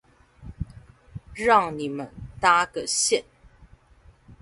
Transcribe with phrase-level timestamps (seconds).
[1.35, 3.23] 讓你們搭個線